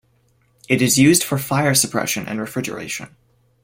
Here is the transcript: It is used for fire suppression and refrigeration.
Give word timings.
It 0.67 0.81
is 0.81 0.97
used 0.97 1.23
for 1.23 1.37
fire 1.37 1.75
suppression 1.75 2.25
and 2.25 2.39
refrigeration. 2.39 3.15